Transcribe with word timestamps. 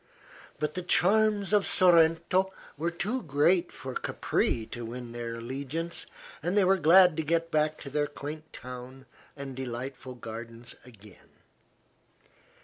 But 0.57 0.73
the 0.73 0.81
charms 0.81 1.53
of 1.53 1.63
Sorrento 1.63 2.51
were 2.75 2.89
too 2.89 3.21
great 3.21 3.71
for 3.71 3.93
Capri 3.93 4.65
to 4.71 4.83
win 4.83 5.11
their 5.11 5.35
allegiance, 5.35 6.07
and 6.41 6.57
they 6.57 6.63
were 6.63 6.77
glad 6.79 7.15
to 7.17 7.23
get 7.23 7.51
back 7.51 7.79
to 7.83 7.89
their 7.91 8.07
quaint 8.07 8.51
town 8.51 9.05
and 9.37 9.55
delightful 9.55 10.15
gardens 10.15 10.73
again. 10.83 11.29